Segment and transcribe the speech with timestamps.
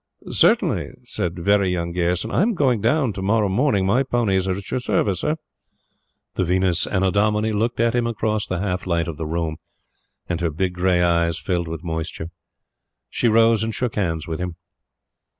[0.31, 2.31] "Certainly," said "Very Young" Gayerson.
[2.31, 3.85] "I am going down to morrow morning.
[3.85, 5.35] My ponies are at your service, Sir."
[6.33, 9.57] The Venus Annodomini looked at him across the half light of the room,
[10.27, 12.31] and her big gray eyes filled with moisture.
[13.11, 14.55] She rose and shook hands with him.